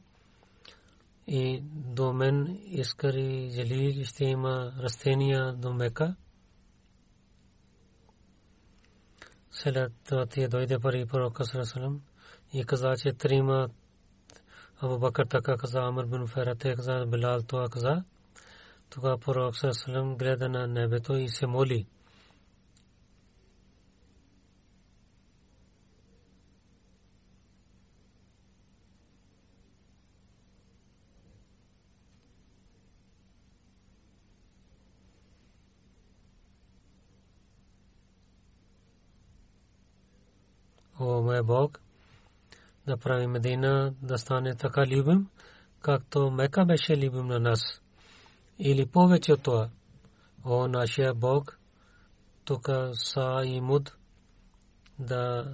[1.28, 6.16] и до мен искари жали ще има растения до Мека.
[9.52, 12.02] След това тия дойде пари пророка Сарасалам
[12.54, 13.70] и каза, че трима
[14.82, 18.04] Абу Бакър така каза, Амр бин Фера, те каза, Билал това каза.
[18.90, 21.86] Тогава пророк Сарасалам гледа на небето и се моли.
[41.04, 41.82] О, мой Бог,
[42.88, 45.28] да прави Медина да стане така любим,
[45.82, 47.82] както Мека беше любим на нас.
[48.60, 49.70] Или повече от това.
[50.46, 51.60] О, нашия Бог,
[52.46, 53.96] тук са и муд
[55.00, 55.54] да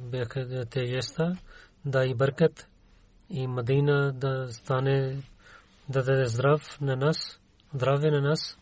[0.00, 1.36] бяха тежеста,
[1.84, 2.68] да и бъркат
[3.30, 5.22] и Медина да стане
[5.88, 7.40] да даде здрав на нас,
[7.74, 8.58] здраве на нас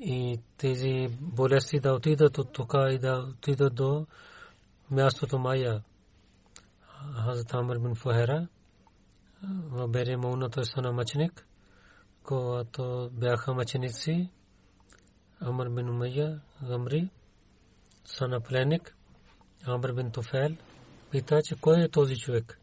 [0.00, 4.06] и тези болести да отидат от тук и да отидат до
[4.90, 5.82] мястото Майя.
[7.24, 8.48] Хазрат Амр бин Фухера
[9.42, 11.46] в Бере Мауна той стана мъченик,
[12.22, 14.30] когато бяха мъченици
[15.40, 17.10] Амр бин Умайя, Гамри,
[18.04, 18.96] стана пленник,
[19.66, 20.56] Амр бин Туфел,
[21.10, 22.60] пита, че кой е този човек?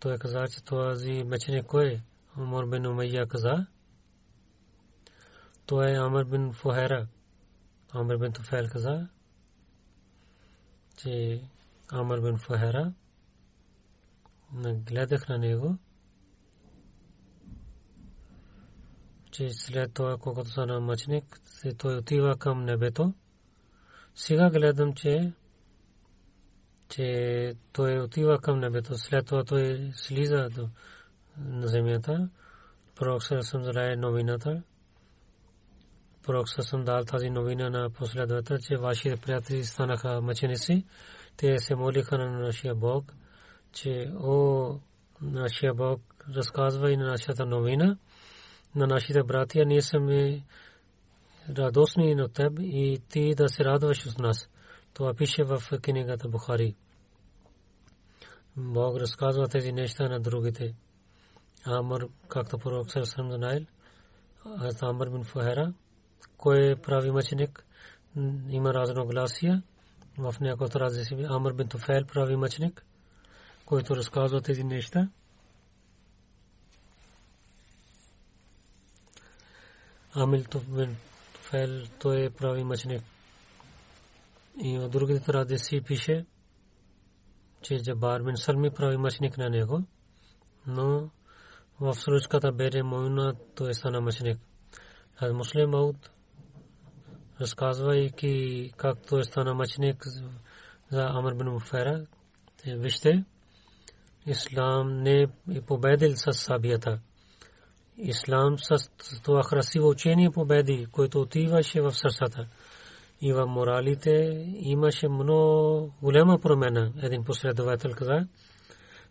[0.00, 2.02] Той каза, че този мъченик кой е?
[2.36, 3.66] Амр бин Умайя каза,
[5.66, 7.06] той е Амр бин Фухера.
[7.94, 9.08] Амр бин Туфел каза,
[10.96, 11.42] че
[11.92, 12.92] Амр бин Фахера
[14.62, 15.76] гледах на него,
[19.30, 21.40] че след това, когато стана мъчник,
[21.78, 23.14] той отива към небето.
[24.14, 25.32] Сега гледам, че
[26.92, 28.98] че той отива към небето.
[28.98, 30.48] След това той слиза
[31.38, 32.28] на земята.
[32.94, 34.62] Пророк съм залая новината.
[36.22, 40.84] Пророк съм дал тази новина на последовател, че вашите приятели станаха мъченици.
[41.36, 43.12] Те се молиха на нашия Бог,
[43.72, 44.74] че о,
[45.22, 46.00] нашия Бог
[46.36, 47.96] разказва и на нашата новина,
[48.74, 50.44] на нашите братия, ние сме
[51.50, 54.48] радостни на теб и ти да се радваш от нас.
[54.94, 56.74] Това пише в книгата Бухари.
[58.56, 60.74] Бог разказва тези неща на другите.
[61.64, 63.66] Амр, както пророк съм знаел,
[64.82, 65.72] Амр бин Фухера,
[66.42, 67.64] кой е прави мъченик.
[68.48, 69.62] Има разногласия.
[70.18, 72.84] В някои от различни Амр бин Туфел прави мъченик,
[73.66, 75.08] който разказва тези неща.
[80.14, 80.96] Амил бин
[81.34, 83.02] Туфел, той е прави мъченик.
[84.62, 86.26] И от другите традиции пише,
[87.60, 89.82] че Джабар бин Салми прави мъченик на него,
[90.66, 91.10] но
[91.80, 94.38] в случката Бере Моюна той е стана мъченик.
[95.20, 96.11] Аз муслим Ауд
[97.42, 100.04] разказвайки как той стана мъченик
[100.90, 102.06] за Амр бин Муфера.
[102.66, 103.24] Вижте,
[104.26, 105.22] Ислам не
[105.54, 106.98] е победил с сабията.
[107.98, 108.78] Ислам с
[109.22, 112.46] това красиво учение победи, което отиваше в сърцата.
[113.20, 116.92] И в моралите имаше много голяма промена.
[117.02, 118.26] Един последовател каза,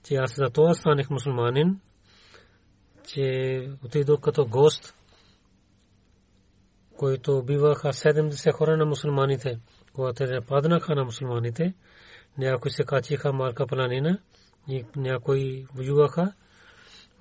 [0.04, 1.80] че аз за това станах мусулманин,
[3.08, 4.94] че отидох като гост
[7.02, 9.60] които убиваха 70 хора на мусулманите.
[9.94, 11.74] Когато те нападнаха на мусулманите,
[12.38, 14.18] някои се качиха малка планина
[14.96, 16.34] някои воюваха.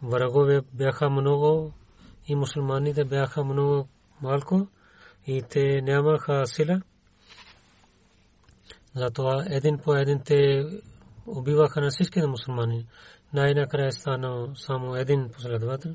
[0.03, 1.72] Врагове бяха много
[2.28, 3.89] и мусулманите бяха много
[4.22, 4.68] малко
[5.26, 6.83] и те нямаха сила.
[8.95, 10.64] Затова един по един те
[11.26, 12.87] убиваха на всички мусулмани.
[13.35, 15.95] Най-накрая стана само един последовател,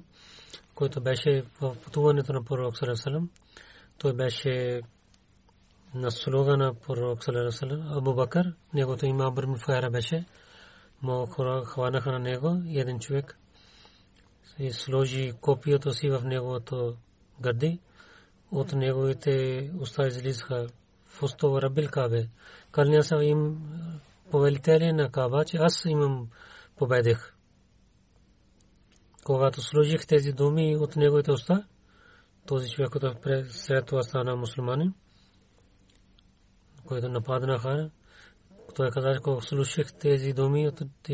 [0.75, 3.29] който беше в пътуването на пророк Салам
[3.97, 4.81] той беше
[5.93, 10.25] на слуга на пророк саллаллаху Абу Бакър, негото има Абр Файра беше.
[11.03, 13.37] Много хора хванаха на него един човек
[14.59, 16.97] и сложи копието си в неговото
[17.41, 17.79] гърди.
[18.51, 20.67] От неговите уста излизаха
[21.05, 22.27] Фусто Рабил Кабе.
[22.71, 23.57] Кълня са им
[24.31, 26.27] повелители на Каба, че аз имам
[26.77, 27.33] победих.
[29.23, 31.65] Когато сложих тези думи от неговите уста,
[32.45, 33.15] този човек, който
[33.49, 34.93] след това стана мусулманин,
[36.85, 37.89] който нападна хара,
[38.75, 40.71] той каза, когато слушах тези думи,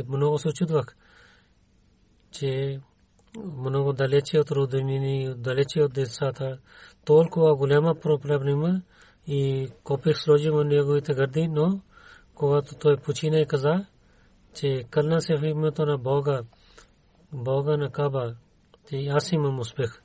[0.07, 0.95] много се очудвах,
[2.31, 2.79] че
[3.37, 6.57] много далече от роднини, далече от децата.
[7.05, 8.81] Толкова голяма проблем има
[9.27, 11.81] и копих сложи в неговите гърди, но
[12.35, 13.85] когато той почина и каза,
[14.53, 16.41] че кълна се в името на Бога,
[17.33, 18.35] Бога на Каба,
[18.89, 20.01] че аз имам успех.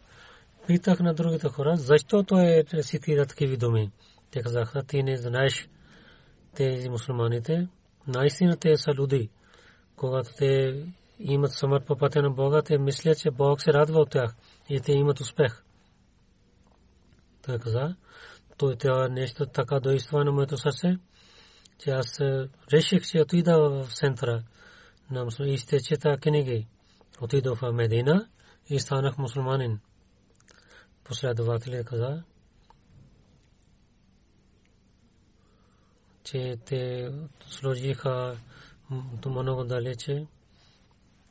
[0.66, 3.90] Питах на другите хора, защо той рецитира такива думи.
[4.30, 5.68] Те казаха, ти не знаеш
[6.54, 7.68] тези мусулманите.
[8.06, 9.28] Наистина те са люди.
[9.96, 10.82] Когато те
[11.18, 14.34] имат смърт по пътя на Бога, те мислят, че Бог се радва от тях
[14.68, 15.62] и те имат успех.
[17.46, 17.96] Той каза,
[18.56, 20.98] той трябва нещо така доиства на моето сърце,
[21.78, 22.20] че аз
[22.72, 24.42] реших, че отида в центъра
[25.10, 26.66] на мусулмани и ще чета книги.
[27.20, 28.28] Отидох в Медина
[28.68, 29.80] и станах мусулманин.
[31.08, 32.22] Последователят каза,
[36.24, 37.10] че те
[37.48, 38.36] сложиха
[39.26, 40.26] много далече.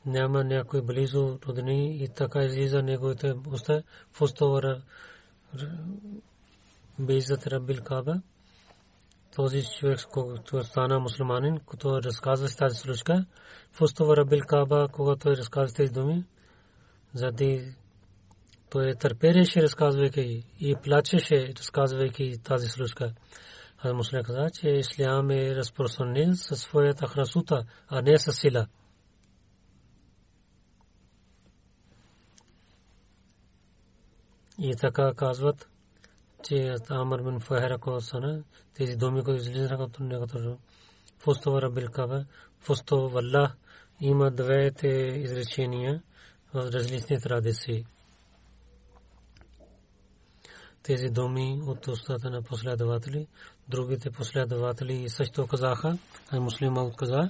[0.05, 3.83] Няма някой близо родни и така излиза неговите уста.
[4.11, 4.81] Фустовара
[6.99, 8.21] Бейзат Рабил Каба.
[9.35, 13.25] Този човек, който стана мусулманин, който разказва тази случка,
[13.71, 16.25] Фустова Рабил Каба, когато той разказва тези думи,
[17.13, 17.75] заради
[18.75, 23.13] той търпеше разказвайки и плачеше разказвайки тази случка.
[23.77, 28.67] А муслим каза, че Ислям е разпространен със своята храсута, а не със сила.
[34.59, 35.69] И така казват,
[36.43, 42.25] че Амр бин Фахера ко сана, тези думи, които излизаха от Рабил Каба,
[42.59, 43.57] Фусто Валлах,
[44.01, 46.03] има двете изречения
[46.53, 47.85] в различни традиции
[50.85, 53.27] тези думи от устата на последователи.
[53.69, 55.97] Другите последователи също казаха,
[56.31, 57.29] а муслима каза,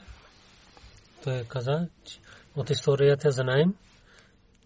[1.24, 1.88] той каза,
[2.56, 3.74] от историята знаем,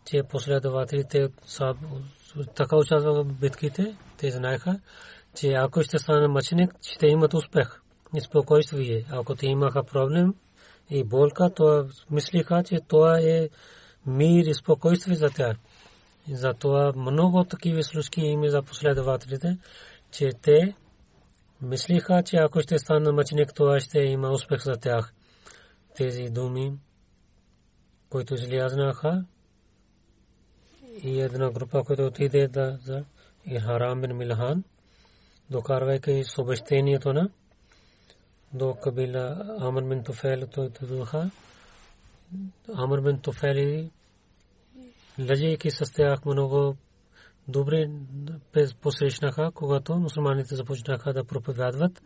[0.06, 1.74] че последователите са
[2.56, 4.80] така участваха в битките, те знаеха,
[5.36, 7.82] че ако ще стане мъченик, ще имат успех
[8.16, 9.06] и спокойствие.
[9.10, 10.36] Ако те имаха проблем
[10.90, 13.50] и болка, то мислиха, че това е
[14.06, 15.58] мир и спокойствие за тях.
[16.32, 19.58] Затова много такива случки има за последователите,
[20.12, 20.76] че те
[21.62, 25.14] мислиха, че ако ще стане мъченик, това ще има успех за тях.
[25.96, 26.74] Тези думи,
[28.10, 29.26] които излязнаха,
[31.04, 33.04] и една група, която отиде да, за
[33.62, 34.64] Харам бин Милхан,
[35.50, 36.38] докарвайки с
[37.06, 37.30] на
[38.54, 41.32] до кабила Амр бин Туфел, той духа.
[42.76, 43.92] Амр бин Туфели
[45.20, 46.76] лъжейки с тях много
[47.48, 47.90] добре
[48.82, 52.02] посрещнаха, когато мусулманите започнаха да проповядват.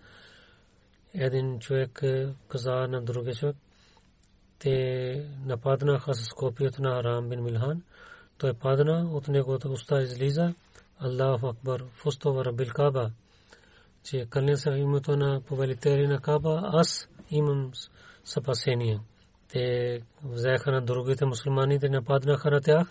[1.13, 2.03] Един човек
[2.47, 3.55] каза на другия човек,
[4.59, 7.83] те нападнаха с копието на Арам бин Милхан.
[8.37, 10.53] Той падна, от неговата уста излиза
[10.99, 13.11] Аллаху Акбар, Фустова Рабил Каба,
[14.03, 17.71] че кълня се името на повелители на Каба, аз имам
[18.23, 18.99] съпасение.
[19.53, 22.87] Те взеха на другите мусулмани да нападнаха на тях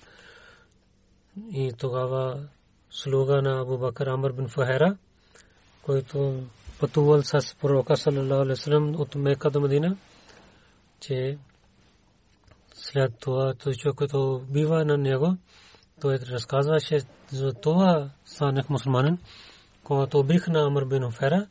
[1.52, 2.48] и тогава
[2.90, 4.96] слуга на Абу Бакър Амр бин Фахера,
[5.82, 6.42] който
[6.80, 9.96] пътувал с пророка саллалаху алейхи вассалам от Мека до Медина,
[11.00, 11.38] че
[12.74, 15.36] след това той човек, който бива на него,
[16.00, 17.00] той разказва, че
[17.32, 19.18] за това станах мусулманин,
[19.84, 21.46] когато убих на Амр бин Фахера,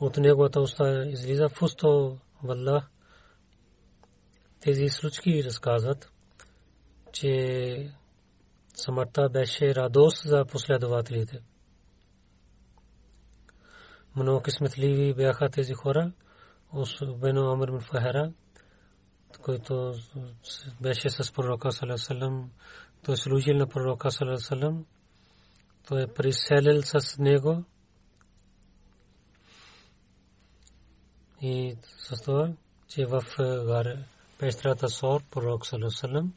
[0.00, 2.88] от неговата уста излиза фусто валлах
[4.68, 6.12] тези случки разказват,
[7.12, 7.92] че
[8.74, 11.40] смъртта беше радост за последователите.
[14.16, 16.12] Много късметливи бяха тези хора,
[16.72, 18.34] особено Амр бин
[19.42, 19.94] който
[20.80, 22.50] беше с пророка Салесалам,
[23.04, 24.86] той е служил на пророка Салесалам,
[25.88, 27.64] той е приселил с него.
[31.42, 32.52] И с това,
[32.88, 33.22] че в
[33.66, 34.04] гаре
[34.38, 36.32] пестрата сор, пророк Салесалам,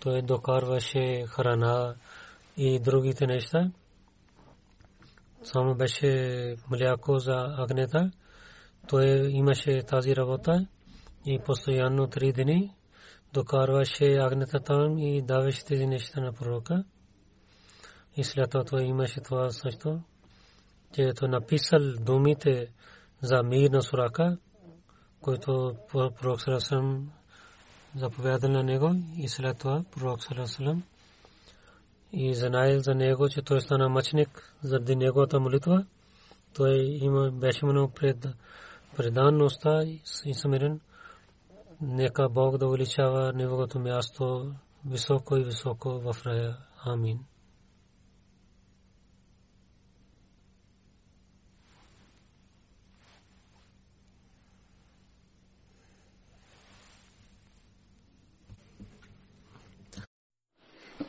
[0.00, 1.94] той докарваше храна
[2.56, 3.70] и другите неща.
[5.44, 8.10] Само беше мляко за агнета.
[8.88, 10.66] Той имаше тази работа
[11.26, 12.74] и постоянно три дни
[13.32, 16.84] докарваше агнета там и даваше тези неща на пророка.
[18.16, 20.00] И след това той имаше това също,
[20.92, 22.72] че той написал думите
[23.22, 24.38] за мир на Сурака,
[25.20, 27.10] който пророк Сарасам
[27.96, 30.82] заповядал на него и след това пророк Салесалам
[32.12, 35.86] и знаел за него, че той стана мъченик заради неговата молитва.
[36.54, 38.26] Той има, беше много пред,
[38.96, 39.82] преданността
[40.24, 40.80] и смирен.
[41.80, 44.52] Нека Бог да увеличава неговото място
[44.86, 46.56] високо и високо в рая.
[46.84, 47.18] Амин.